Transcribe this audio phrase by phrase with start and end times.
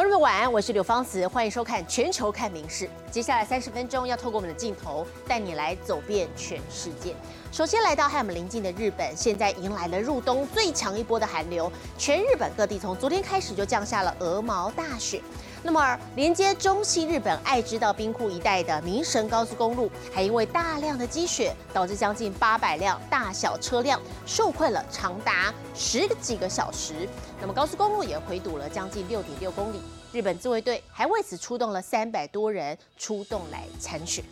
[0.00, 2.86] 观众们晚安，我是刘芳慈，欢迎收看《全球看名事》。
[3.10, 7.14] 接下来三十分钟要透过我们的镜头带你来走遍全世界。
[7.52, 15.20] 首先来到和我们邻近的日本，现在迎来了入冬最强一波的寒流，全日本各地从昨天开始就降下了鹅毛大雪。
[15.62, 27.06] 那么，连接中西日本爱知到兵库一带的名神高速公路，还因为大量的积雪，导致将近八百辆大小车辆受困了长达十几个小时。
[27.40, 29.82] 那么，高速公路也回堵了将近六点六公里。
[30.12, 34.24] 日本自卫队还为此出动了三百多人出动来参选。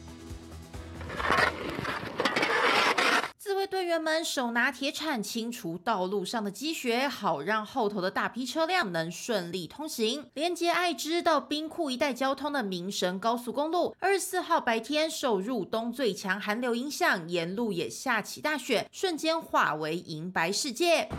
[3.48, 10.26] 自卫队员们手拿铁铲清除道路上的积雪，好让后头的大批车辆能顺利通行。
[10.34, 21.10] 连接爱知到兵库一带交通的名神高速公路，二十四号白天受入冬最强寒流影响，沿路也下起大雪，瞬间化为银白世界。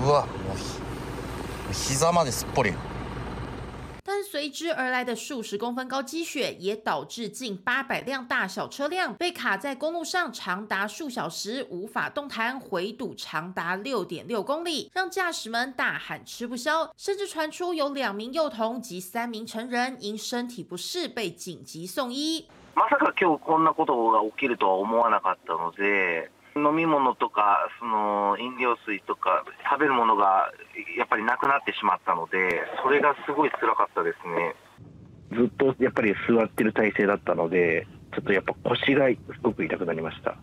[0.00, 0.56] うわもう
[1.72, 2.72] ひ膝まですっぽり
[4.04, 22.46] 但随之而来的数十公分高积雪，也导致近八百辆大小车辆被卡在公路上，长达数小时无法动弹，回堵长达六点六公里，让驾驶们大喊吃不消，甚至传出有两名幼童及三名成人因身体不适被紧急送医。
[22.74, 30.51] まさか今日こんなことが起きるとは思わなかったので、 飲み物とか、その飲料水とか、食べるものが
[30.97, 34.55] やっぱりなくなってしまったので、それがすごい辛かったですね。
[35.31, 40.35] ずっとやっぱり座ってる体勢だったので、ちょっとやっぱ腰がすごく痛くなりました。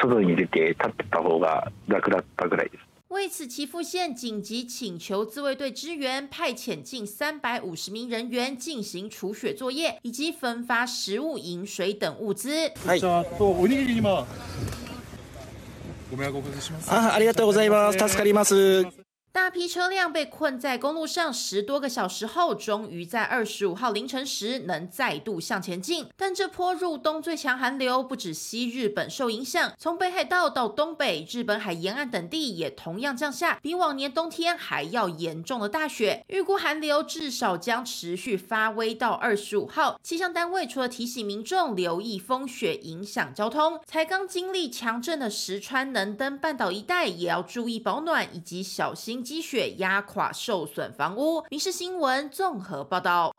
[0.00, 2.84] 外に出て立ってた方が楽だったぐらいです。
[3.08, 12.48] 为此，岐阜县紧急请求自卫队支援，派遣近三百五十名人员进行除雪作业，以及分发食物、饮水等物资。
[12.98, 14.26] じゃあとおにぎり今
[16.12, 17.98] ご迷惑おかけしますあありがとうございます。
[17.98, 19.01] 助かります。
[19.32, 26.06] 大批车辆被困在公路上十多个小时后，终于在二十五号凌晨时能再度向前进。
[26.18, 36.22] 但这波入冬最强寒流不止西日本受影响，从北海道到东北、日本海沿岸等地也同样降下比往年冬天还要严重的大雪。
[36.28, 39.98] 预估寒流至少将持续发威到二十五号。
[40.02, 49.21] 气象单位除了提醒民众留意风雪影响交通，才刚经历强震的石川能登半岛一带也要注意保暖以及小心。
[49.22, 51.44] 积雪压垮受损房屋。
[51.50, 53.34] 民事新闻综合报道。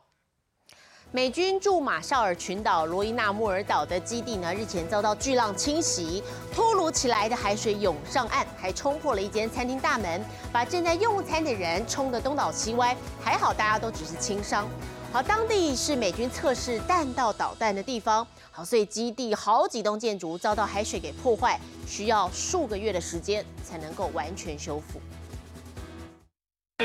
[1.11, 12.97] 美军驻马绍尔群岛罗伊纳穆尔岛的基地呢，日前遭到巨浪侵袭，突如其来的海水涌上岸，还冲破了一间餐厅大门，把正在用餐的人冲得东倒西歪。
[13.23, 14.67] 还好大家都只是轻伤。
[15.11, 24.99] 好，当地是美军测试弹道导弹的地方，好，所以基地好几栋建筑遭到海水给破坏，需要数个月的时间才能够完全修复。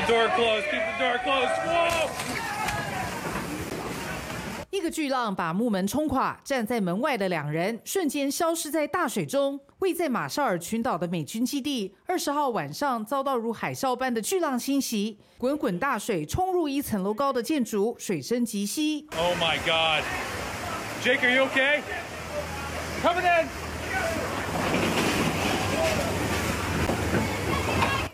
[0.09, 1.53] The door closed, keep the door closed.
[1.67, 2.09] Whoa!
[4.71, 9.59] 一个巨浪把木门冲垮，站在门外的两人瞬间消失在大水中。
[9.77, 19.07] 位在马绍尔群岛的美军基地，二十号晚上遭到如海啸般的巨浪侵袭，滚滚大水冲入一层楼高的建筑，水深及膝。
[19.15, 20.03] Oh my God.
[21.03, 21.81] Jake, are you okay?
[23.03, 23.68] Coming in.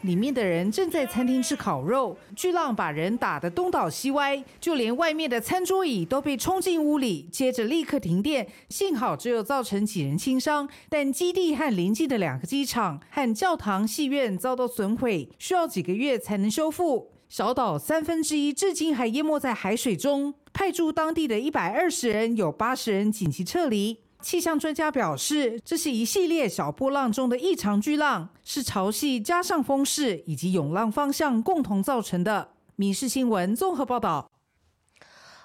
[0.06, 8.48] 里面的人正在餐厅吃烤肉，巨浪把人打得东倒西歪，就连外面的餐桌椅都被冲进屋里，接着立刻停电。
[8.70, 17.12] 幸好只有造成几人轻伤，但基地和邻近的两个机场和教堂、戏院遭到损毁，需要几个月才能修复。
[17.28, 23.98] 小岛三分之一至今还淹没在海水中，派驻当地的一百二十人，有八十人紧急撤离。
[24.26, 32.50] 气象专家表示，这是一系列小波浪中的异常巨浪，是潮汐加上风势以及涌浪方向共同造成的。
[32.76, 34.28] 民事新闻综合报道。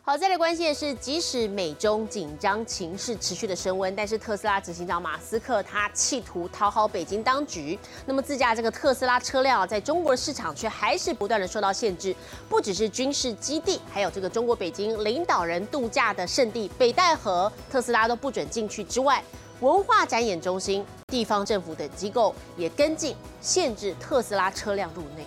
[0.02, 7.78] 好，再来关心的是，即使美中紧张情势持续的升温，但是特斯拉执行长马斯克他企图讨好北京当局。
[8.06, 12.16] 那么自驾这个特斯拉车辆啊，在中国市场却还是不断的受到限制。
[12.48, 19.22] 不只是军事基地，还有这个中国北京领导人度假的圣地北戴河，特斯拉都不准进去之外，
[19.60, 25.26] 文化展演中心、地方政府等机构也跟进限制特斯拉车辆入内。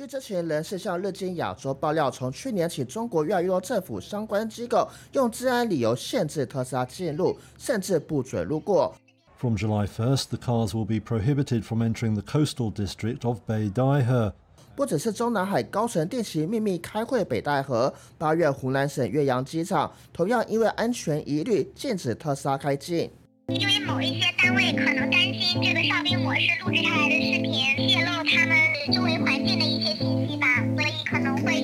[0.00, 8.94] 据知情人士向日经亚洲爆料，从去年起，中国越来越多政府相关机构用治安理由限制特斯拉进入，甚至不准路过。
[9.36, 14.32] From July 1st, the cars will be prohibited from entering the coastal district of Beidaihe.
[14.74, 23.10] 不只是中南海高层定期秘密开会北戴河，八月湖南省岳阳机场同样因为安全疑虑禁止特斯拉开进。
[23.50, 28.56] 因为某一些单位可能担心这个哨兵模式录制下来的视频泄露他们
[28.92, 31.60] 周围环境的一些信息吧所以可能会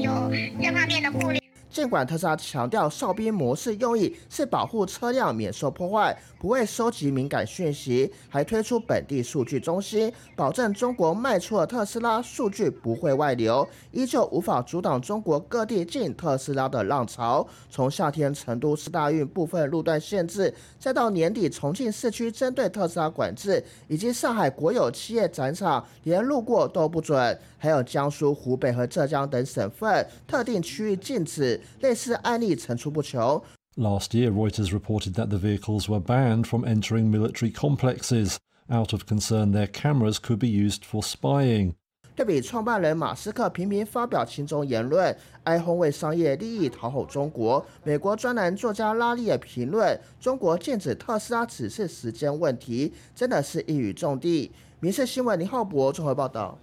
[1.77, 17.47] 尽管特斯拉强调哨兵模式用意是保护车辆免受破坏，不会收集敏感讯息，还推出本地数据中心，保证中国卖出的特斯拉数据不会外流，依旧无法阻挡中国各地禁特斯拉的浪潮。
[17.69, 33.43] 从夏天成都市大运部分路段限制，再到年底重庆市区针对特斯拉管制，以及上海国有企业展场连路过都不准，还有江苏、湖北和浙江等省份特定区域禁止，类似案例层出不穷。
[33.77, 38.37] Last year, Reuters reported that the vehicles were banned from entering military complexes
[38.69, 41.75] out of concern their cameras could be used for spying.
[42.15, 45.15] 对比创办人马斯克频频发表亲中言论，
[45.45, 47.63] 哀轰为商业利益讨好中国。
[47.85, 54.51] 美国专栏作家拉利的评论：中国禁止特斯拉只是时间问题，真的是一语中的。
[54.81, 56.59] 民事新闻林浩博综合报道。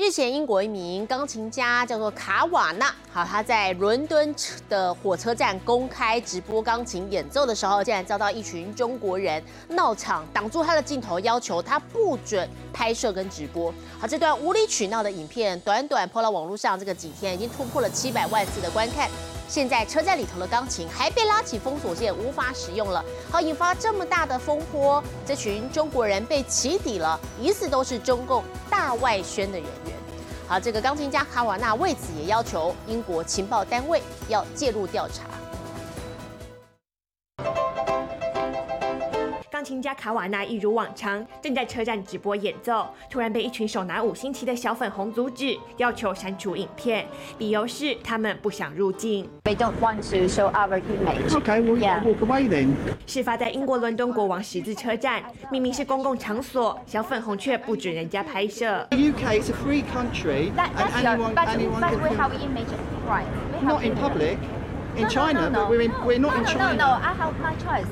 [0.00, 4.34] 日前，英国一名钢琴家叫做卡瓦纳，好，他在伦敦
[4.66, 13.70] 的火车站公开直播钢琴演奏的时候，竟然遭到一群中国人闹场，挡住他的镜头，要求他不准拍摄跟直播。
[13.98, 19.06] 好，这段无理取闹的影片，短短抛到网络上，这个几天已经突破了七百万次的观看。
[19.50, 25.02] 现在车站里头的钢琴还被拉起封锁线，无法使用了，好引发这么大的风波。
[25.26, 29.94] 这群中国人被起底了，疑似都是中共大外宣的人员。
[30.46, 35.24] 好，这个钢琴家卡瓦纳为此也要求英国情报单位要介入调查。
[39.70, 47.06] 琴家卡瓦纳一如往常正在车站直播演奏，突然被一群手拿五星旗的小粉红阻止，要求删除影片，
[47.38, 49.30] 理由是他们不想入境。
[49.44, 51.30] They don't want to show our image.
[51.30, 52.02] Okay, well, Yeah.
[52.02, 52.74] walk away then.
[53.06, 55.22] 事发在英国伦敦国王十字车站，
[55.52, 58.88] 明明是公共场所，小粉红却不准人家拍摄。
[58.90, 62.18] The UK is a free country, and that's your, anyone, but, anyone but can we film.
[62.18, 62.66] have image
[63.08, 63.24] right.
[63.52, 64.36] We have Not in public.
[64.96, 65.60] In No, no, China, no, no.
[65.60, 66.74] but we're in, we're not no, in China.
[66.74, 67.86] No, no, I have my choice.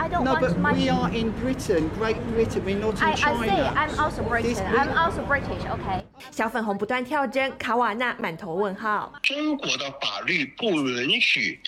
[0.00, 2.64] I, I don't No, want but we are in Britain, Great Britain.
[2.64, 3.44] We're not in I, I China.
[3.44, 4.58] say I'm also British.
[4.58, 5.62] I'm also British.
[5.64, 6.02] Okay.
[6.30, 9.12] 小粉红不断跳针，卡瓦纳满头问号。
[9.22, 11.60] 中国的法律不允许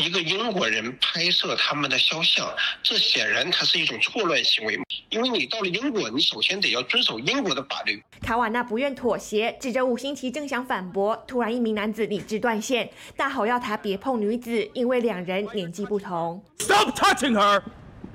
[0.00, 2.50] 一个英国人拍摄他们的肖像，
[2.82, 4.80] 这显然它是一种错乱行为。
[5.10, 8.02] 因为你到了英国，你首先得要遵守英国的法律。
[8.22, 16.42] 卡瓦纳不愿妥协，指着五星旗正想反驳，突然一名男子理智断线，大吼要他别碰女子，因为两人年纪不同。
[16.60, 17.62] Stop touching her!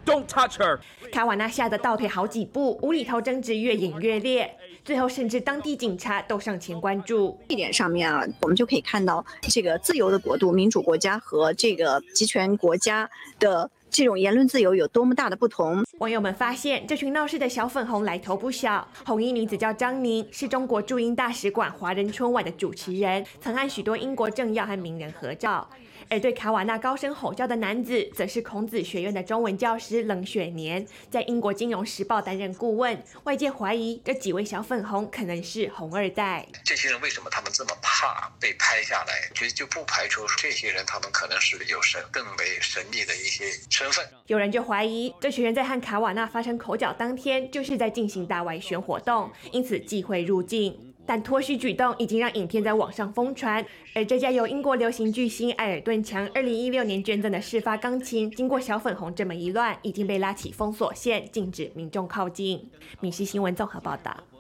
[0.06, 0.80] Don't touch her!
[1.12, 4.56] 卡瓦纳吓得倒退好几步，无厘头争执越演越烈，
[4.86, 7.36] 最后甚至当地警察都上前关注。
[7.50, 13.10] 这一点上面啊，我们就可以看到这个自由的国度、民主国家和这个集权国家
[13.40, 15.84] 的这种言论自由有多么大的不同。
[15.98, 18.88] 网友们发现，这群闹事的小粉红来头不小。
[19.04, 25.68] 红衣女子叫张宁，是中国驻英大使馆华人春晚的主持人，曾和许多英国政要和名人合照。
[26.10, 33.04] 而对卡瓦纳高声吼叫的男子，则是孔子学院的中文教师冷雪年，在英国《金融时报》担任顾问。
[33.24, 36.48] 外界怀疑这几位小粉红可能是红二代。
[36.64, 39.14] 这些人为什么他们这么怕被拍下来？
[39.34, 44.06] 其实就不排除这些人他们可能是有神更为神秘的一些身份。
[44.28, 50.95] 有人就怀疑，这群人在和卡瓦纳发生口角当天，就是在进行大外宣活动，因此忌讳入境。
[51.06, 62.70] 但脱序举动已经让影片在网上疯传，而这家由英国流行巨星艾尔顿强2016年捐赠的事发钢琴，经过小粉红这么一乱，已经被拉起封锁线，禁止民众靠近。
[63.00, 64.35] 闽西新闻综合报道。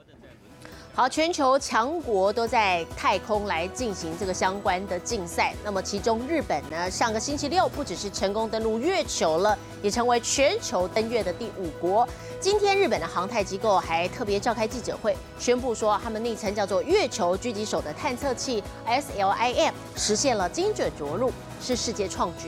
[0.97, 5.53] 好，全球强国都在太空来进行这个相关的竞赛。
[5.61, 12.07] 那么，其中日本呢，上个星期六不只是成功登陆月球了，也成为全球登月的第五国。
[12.39, 21.29] 今天，日本的航太机构还特别召开记者会，宣布说，他们昵称叫做“月球狙击手”的探测器 SLIM 实现了精准着陆，
[21.61, 22.47] 是世界创举。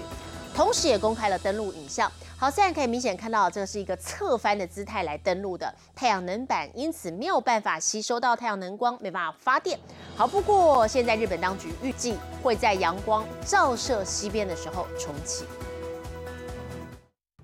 [0.55, 2.09] 同时，也公开了登陆影像。
[2.39, 9.79] 好，现在可以明显看到这是一个侧翻的姿态来登陆的太阳能板，因此没有办法吸收到太阳能光，没办法发电。
[10.15, 15.45] 好，不过现在日本当局预计会在阳光照射西边的时候重启。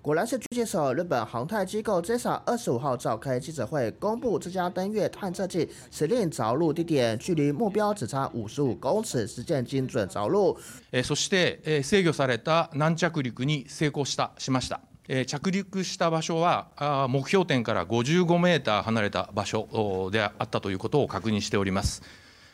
[0.04, 0.94] 果然是狙击手。
[0.94, 10.58] 日本航太机构 JAXA 二十五号召开记者会，公布这家登月探测器指令着陆地点，距离目标只差五十五公尺，实现精准着陆。
[10.92, 14.82] えそして、え制御された軟着陸に成功したしました。
[15.08, 22.04] え着陸した場所はあ目標点から55メーター離れた場所おであったということを確認しております。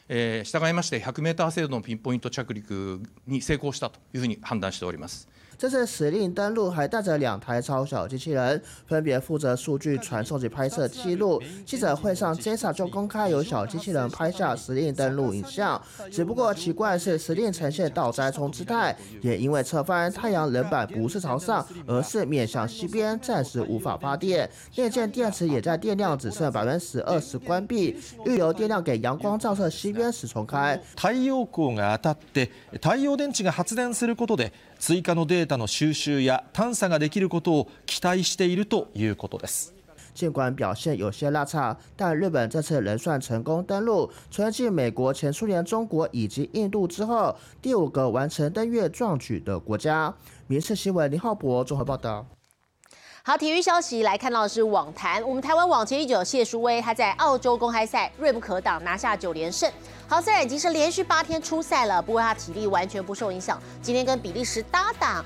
[0.07, 5.27] え従いまして100メーター精度のピンポイント着陸に成功したというふうに判断しております。
[5.58, 11.40] 这次司令登陆还带着两台超小机器人，分别负责数据传送及拍摄记录。
[11.64, 15.80] 记者会上，JAXA 就公开有小机器人拍下司令登陆影像。
[16.10, 24.50] 只不过奇怪的是，司令呈现倒栽葱姿态，也因为侧翻，太阳能板不是朝上，而是面向西边，暂时无法发电。
[24.74, 27.96] 内建电池也在电量只剩百分之二十关闭，
[28.26, 30.78] 预留电量给阳光照射西边时重开。
[30.96, 32.50] 太陽光が当たって
[32.82, 39.74] 太陽電池が発電することで追加のデータ の収集や探査ができることを期待しているということです。
[40.14, 50.14] 尽管表现有些落差，但日本这次仍算成功登陆，成为继美国、前苏联、中国以及印度之后第五个完成登月壮举的国家。
[50.46, 52.24] 民事新闻林浩博综合报道。
[53.29, 59.71] 好，体育消息来看到的是网坛，我们台湾网前一九谢淑薇，她在澳洲公开赛锐不可挡，拿下九连胜。
[60.07, 63.62] 好，虽然已经是连续八天出赛了，不过她体力完全不受影响。
[63.83, 65.24] 今天跟比利时搭档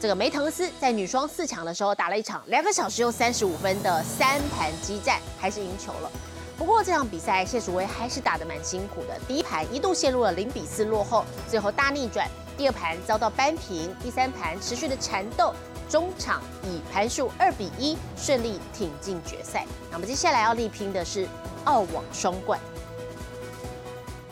[0.00, 6.10] 这个梅滕斯在女双四强的时候打了一场两个小时又三十五分的三盘激战，还是赢球了。
[6.56, 15.52] 不过这场比赛谢淑薇还是打得蛮辛苦的，第一盘一度陷入了零比四落后，最后大逆转，第二盘遭到扳平，第三盘持续的缠斗。
[15.90, 19.66] 中场以盘数二比一顺利挺进决赛。
[19.90, 21.26] 那么接下来要力拼的是
[21.64, 22.60] 澳网双冠。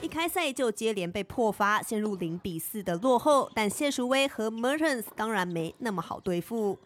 [0.00, 3.50] 一开赛就接连被破发，陷入零比四的落后。
[3.52, 6.78] 但谢淑薇和 Mertens 当然没那么好对付。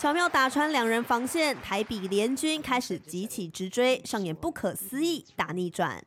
[0.00, 6.04] 巧妙打穿两人防线，台比联军开始急起直追，上演不可思议大逆转。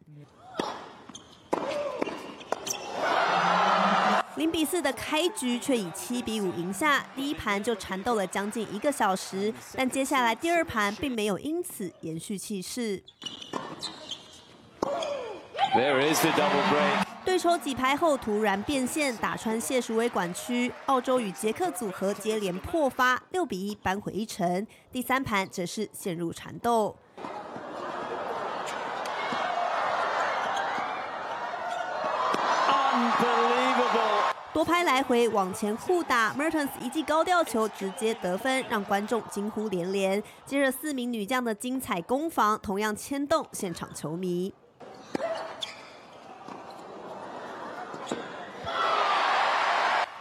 [4.38, 13.02] 零比四的开局却以七比五赢下，第一盘就缠斗了将近一个小时，但接下来第二盘并没有因此延续气势。
[17.24, 24.68] 对手几拍后突然变线，打穿谢淑薇管区，澳洲与捷克组合接连破发，六比一扳回一城。
[24.92, 26.96] 第三盘则是陷入缠斗。
[34.56, 40.24] 多拍来回往前互打，Mertens 一记高吊球直接得分，让观众惊呼连连。
[40.46, 44.54] 接着四名女将的精彩攻防，同样牵动现场球迷。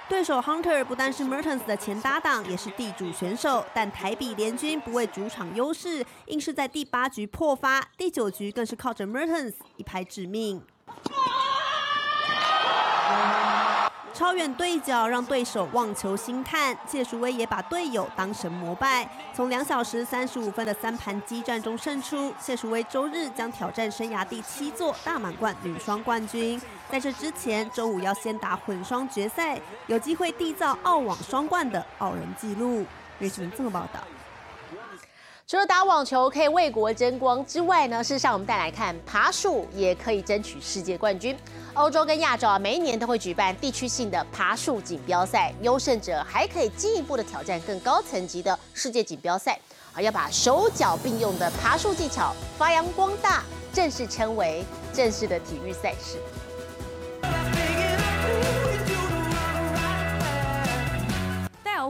[0.08, 10.60] 对手 Hunter 不但是 Mertens 的前搭档，也是地主选手，但台比联军不为主场优势，硬是在第八局破发，第九局更是靠着 Mertens 一拍致命。
[14.14, 19.06] 超远对角让对手望球兴叹，谢淑薇也把队友当神膜拜。
[19.34, 26.62] 从两小时三十五分的三盘激战中胜出，谢淑薇周日将挑战生涯第七座大满贯女双冠军。
[26.88, 32.86] 在这之前，周五要先打混双决赛，有机会缔造澳网双冠的傲人纪录。
[33.18, 33.98] 瑞新闻这么报道。
[35.46, 41.36] 除了打网球可以为国争光之外呢，事实上我们再来看爬树也可以争取世界冠军。
[41.74, 49.58] 欧洲跟亚洲啊，每一年都会举办地区性的爬树锦标赛，优胜者还可以进一步的挑战更高层级的世界锦标赛。
[49.92, 56.16] 啊，要把手脚并用的爬树技巧发扬光大，正式称为正式的体育赛事。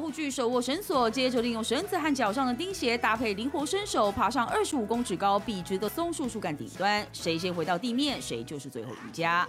[0.05, 7.07] 护具手握绳索，接着利用绳子和脚上的钉鞋搭配灵活身手，爬上二十五公尺高笔直的松树树干顶端。
[7.11, 9.49] 谁先回到地面，谁就是最后赢家。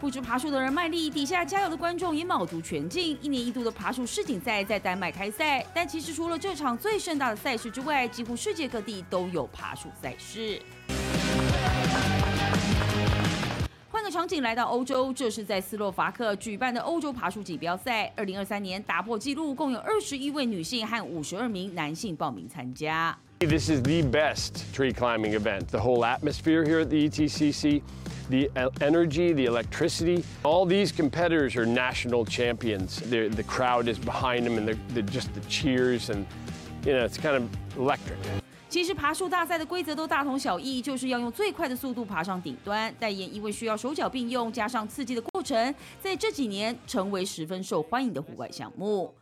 [0.00, 3.18] 不知爬树的人卖力，底下加油的观众也卯足全劲。
[3.20, 10.62] 一年一度的爬树世锦赛在丹麦开赛，但其实除了这场最盛大的赛事之外，几乎世界各地都有爬树赛事。
[14.15, 18.11] 场景，来到欧洲，这是在斯洛伐克举办的欧洲爬树锦标赛。
[18.15, 23.17] 二零二三年打破纪录，共有二十一位女性和五十二名男性报名参加。
[23.39, 25.67] This is the best tree climbing event.
[25.67, 27.81] The whole atmosphere here at the ETCC,
[28.29, 30.23] the e- energy, the electricity.
[30.43, 32.99] All these competitors are national champions.
[33.09, 36.27] They're, the crowd is behind them, and they're, they're just the cheers, and
[36.85, 38.19] you know it's kind of electric.
[38.76, 42.94] 其实爬树大赛的规则都大同小异，就是要用最快的速度爬上顶端。
[43.00, 49.14] 但也因为需要手脚并用，加上刺激的过程，在这几年成为十分受欢迎的户外项目。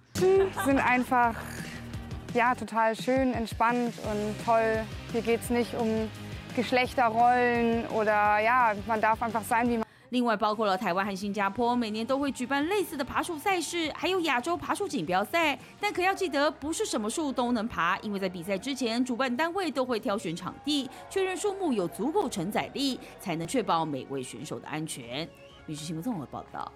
[10.10, 15.58] 另外，包括了台湾和新加坡，每年都会举办类似的爬树赛事，还有亚洲爬树锦标赛。
[15.80, 25.28] 但可要记得，不是什么树都能爬，因为在比赛之前，主办单位都会挑选场地，确认树木有足够承载力，才能确保每位选手的安全。
[25.66, 26.70] 民事新闻综合报道。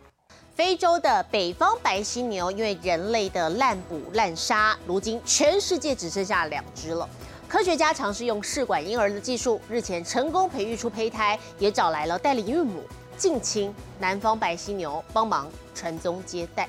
[0.55, 7.09] 非洲的北方白犀牛因为人类的滥捕滥杀，如今全世界只剩下两只了。
[7.47, 12.83] 科学家尝试用试管婴儿的技术，日前成功培育出胚胎，也找来了代理孕母
[13.19, 16.69] 近亲南方白犀牛帮忙传宗接代。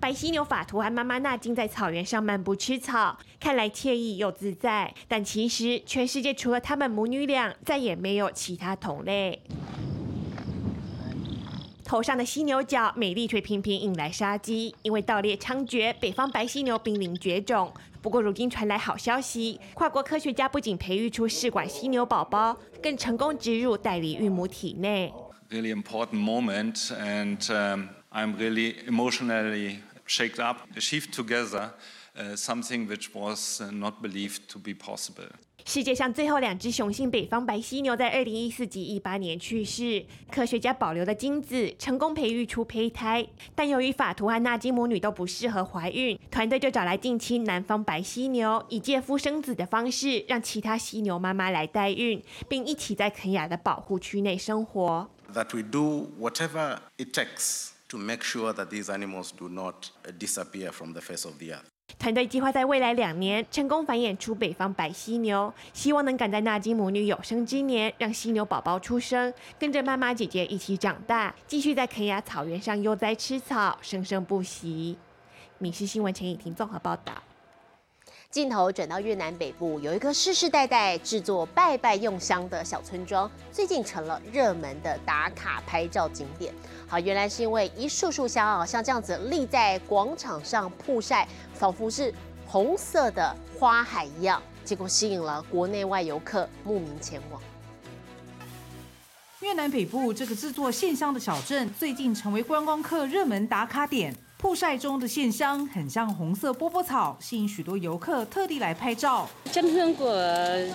[0.00, 4.94] 白犀牛法图和妈妈纳金在草原上漫步吃草，看来惬意又自在。
[5.06, 9.42] 但其实，全世界除了他们母女俩，再也没有其他同类。
[11.88, 17.72] 头上的犀牛角美丽却频频引来杀机，因为盗猎猖獗，北方白犀牛濒临绝种。
[18.02, 25.10] 不过如今传来好消息，跨国科学家不仅培育出试管犀牛宝宝，更成功植入代理孕母体内。
[25.48, 30.58] Really important moment, and um, I'm really emotionally shaken up.
[30.76, 31.70] Achieved together
[32.14, 35.30] uh, something which was not believed to be possible.
[35.68, 43.28] 世界上最后两只雄性北方白犀牛在二零一四及一八年去世，科学家保留了精子，成功培育出胚胎。
[43.54, 55.10] 但由于法图和纳基母女都不适合怀孕，团队就找来近亲南方白犀牛，以借夫生子的方式，让其他犀牛妈妈来代孕，并一起在肯亚的保护区内生活。
[55.34, 60.94] That we do whatever it takes to make sure that these animals do not disappear from
[60.94, 61.77] the face of the earth.
[62.08, 74.96] 团队计划在未来两年成功繁衍出北方白犀牛，希望能赶在纳金母女有生之年让犀牛宝宝出生，跟着妈妈姐姐一起长大，继续在肯亚草原上悠哉吃草，生生不息。
[75.58, 77.12] 闽事新闻陈以婷综合报道。
[78.30, 86.52] 镜头转到越南北部，有一个世世代代制作拜拜用香的小村庄，最近成了热门的打卡拍照景点。
[86.86, 92.12] 好，原来是因为一束束香啊，像这样子立在广场上曝晒，仿佛是
[92.46, 97.40] 红色的花海一样，结果吸引了国内外游客慕名前往。
[99.40, 104.14] 越南北部这个制作线香的小镇，最近成为观光客热门打卡点。
[104.40, 109.26] 曝晒中的线香很像红色波波草，吸引许多游客特地来拍照。
[109.50, 110.14] chân hương của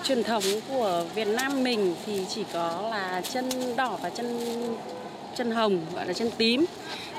[0.02, 4.26] truyền thống của Việt Nam mình thì chỉ có là chân đỏ và chân
[5.36, 6.66] chân hồng gọi là chân tím.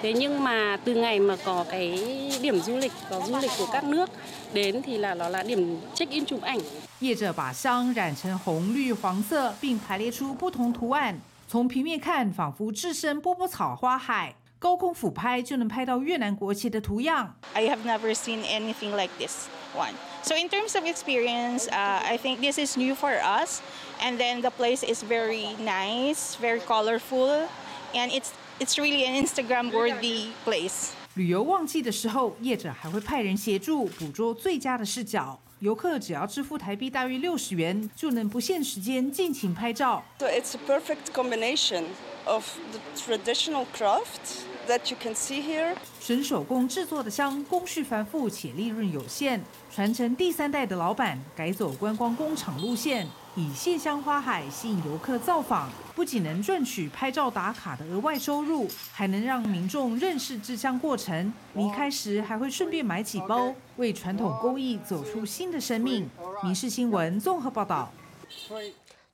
[0.01, 1.99] Thế nhưng mà từ ngày mà có cái
[2.41, 4.09] điểm du lịch, có du lịch của các nước
[4.53, 6.59] đến thì là nó là điểm check in chụp ảnh.
[6.99, 11.19] 业者把香染成红、绿、黄色，并排列出不同图案。
[11.49, 14.35] 从平面看，仿佛置身波波草花海。
[14.65, 17.35] 高空俯拍就能拍到越南国旗的图样。
[17.53, 19.93] I have never seen anything like this one.
[20.23, 23.59] So in terms of experience, uh, I think this is new for us.
[24.01, 27.47] And then the place is very nice, very colorful,
[27.93, 30.93] and it's it's really an Instagram-worthy place.
[31.13, 35.39] 旅游旺季的时候，业者还会派人协助捕捉最佳的视角。
[35.59, 40.03] 游客只要支付台币大约六十元，就能不限时间尽情拍照。
[40.17, 41.83] So it's a perfect combination
[42.25, 45.75] of the traditional craft that you can see here.
[45.99, 49.41] 纯手工制作的香，工序繁复且利润有限。
[49.73, 61.33] 传承第三代的老板改走观光工厂路线，以线香花海吸引游客造访，不仅能赚取拍照打卡的额外收入，还能让民众认识制香过程。
[61.55, 66.09] 离开时还会顺便买几包，为传统工艺走出新的生命。
[66.43, 67.91] 民事新闻综合报道。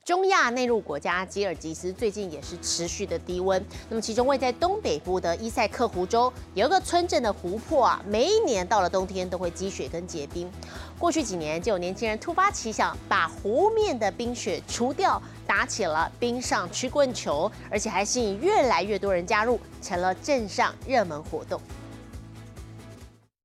[0.04, 3.64] 中亚内陆国家吉尔吉斯最近也是持续的低温。
[3.88, 10.50] 那么，其中位在东北部的伊塞克湖州有一个村镇的湖泊啊，每一年到了冬天都会积雪跟结冰。
[10.98, 21.62] 过去几年就有年轻人突发奇想，把湖面的冰雪除掉，打起了冰上曲棍球，而且还吸引越来越多人加入，成了镇上热门活动。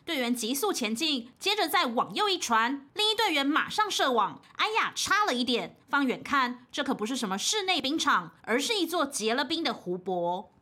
[0.06, 4.40] 队员急速前进，接着再往右一传，另一队员马上射网。
[4.54, 5.76] 哎呀，差了一点！
[5.88, 10.52] 放远看，这可不是什么室内冰场，而是一座结了冰的湖泊。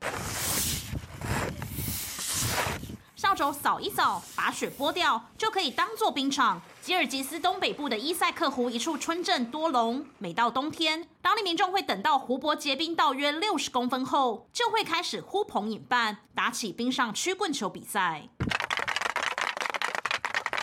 [3.14, 6.62] 扫帚扫一扫，把雪拨掉，就可以当做冰场。
[6.80, 18.30] 吉尔吉斯东北部的伊塞克湖一处村镇多隆，每到冬天，当地民众会等到湖泊结冰到约六十公分后，就会开始呼朋引伴，打起冰上曲棍球比赛。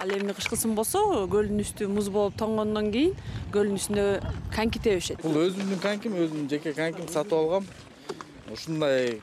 [0.01, 1.01] ал эми кышкысын болсо
[1.33, 3.15] көлдүн үстү муз болуп тоңгондон кийин
[3.53, 4.07] көлдүн үстүнө
[4.55, 7.65] коньки тебишет бул өзүмдүн коньким өзүмдүн жеке коньким сатып алгам
[8.53, 9.21] ушундай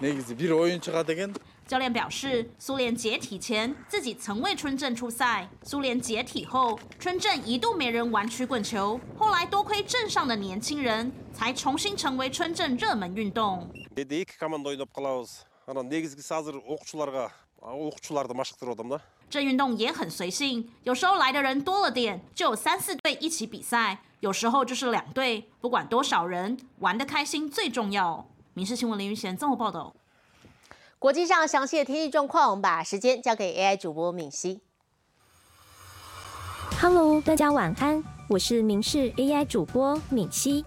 [0.00, 1.34] негизи бир оюн чыгат экен
[1.68, 13.66] 教练表示，苏联解体前自己曾为春镇出赛，苏联解体后，春镇一度没人玩曲棍球，后来多亏镇上的年轻人，才重新成为春镇热门运动。
[19.29, 28.25] 这运动也很随性，有时候来的人多了点，就有三四队一起比赛；有时候就是两队，不管多少人，玩得开心最重要。
[28.53, 29.93] 民事新闻林云贤综合报道。
[30.97, 34.61] 国际上详细的天气状况，我们把时间交给 AI 主播敏熙。
[36.79, 40.63] Hello，大家晚安，我是民事 AI 主播敏熙。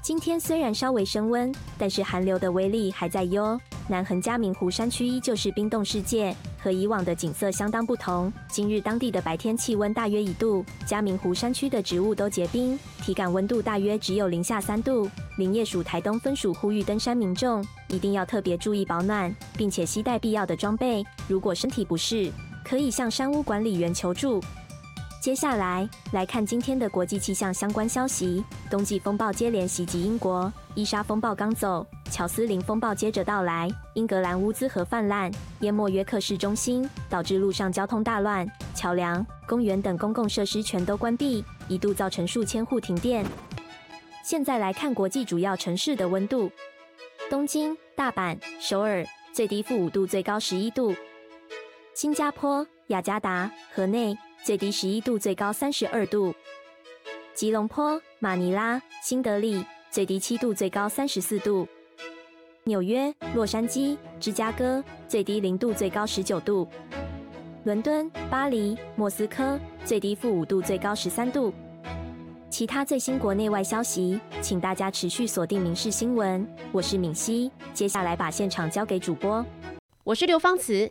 [0.00, 3.60] 今天虽然稍微升温，但是寒流的威力还在哟。
[3.88, 8.32] 南横嘉明湖山区依旧是冰冻世界，和以往的景色相当不同。
[8.48, 15.08] 今日当地的白天气温大约一度，嘉明湖山区的植物都结冰，体感温度大约只有零下三度。
[15.38, 21.04] 林业署台东分署呼吁登山民众一定要特别注意保暖，并且携带必要的装备。
[21.28, 22.30] 如果身体不适，
[22.64, 24.42] 可以向山屋管理员求助。
[25.20, 28.44] 接下来来看今天的国际气象相关消息。
[28.70, 43.26] 冬季风暴接连袭击英国，伊莎风暴刚走，乔斯林风暴接着到来，英格兰乌兹河泛滥，淹没约克市中心，导致路上交通大乱，桥梁、公园等公共设施全都关闭，一度造成数千户停电。
[44.22, 46.48] 现在来看国际主要城市的温度：
[47.28, 50.94] 东京、大阪、首尔，最低负五度，最高十一度；
[51.92, 54.16] 新加坡、雅加达、河内。
[54.44, 56.34] 最低十一度，最高三十二度。
[57.34, 61.68] 吉隆坡、马尼拉、新德里，最低七度，最高三十四度。
[62.64, 66.66] 纽约、洛杉矶、芝加哥，最低零度，最高十九度。
[67.64, 71.52] 伦敦、巴黎、莫斯科，最低负五度，最高十三度。
[72.48, 76.44] 其他最新国内外消息，请大家持续锁定《民事新闻》。
[76.72, 79.44] 我是敏熙，接下来把现场交给主播。
[80.02, 80.90] 我是刘芳慈。